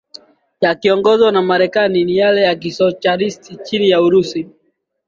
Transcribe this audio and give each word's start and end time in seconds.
Yakiongozwa 0.61 1.31
na 1.31 1.41
Marekani 1.41 2.05
na 2.05 2.11
yale 2.11 2.41
ya 2.41 2.55
Kisoshalisti 2.55 3.55
chini 3.55 3.89
ya 3.89 4.01
Urusi 4.01 4.47